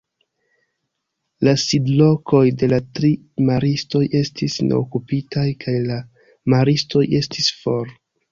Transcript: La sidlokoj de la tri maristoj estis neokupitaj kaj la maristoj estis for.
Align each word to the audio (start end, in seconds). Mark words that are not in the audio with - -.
La 1.47 1.51
sidlokoj 1.63 2.39
de 2.61 2.69
la 2.71 2.79
tri 2.99 3.11
maristoj 3.49 4.01
estis 4.21 4.57
neokupitaj 4.69 5.45
kaj 5.65 5.77
la 5.91 5.99
maristoj 6.55 7.05
estis 7.23 7.53
for. 7.63 7.95